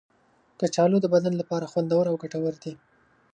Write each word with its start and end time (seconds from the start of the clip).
کچالو 0.59 0.97
د 1.01 1.05
بدن 1.13 1.33
لپاره 1.41 1.69
خوندور 1.71 2.05
او 2.11 2.15
ګټور 2.23 2.53
دی. 2.63 2.73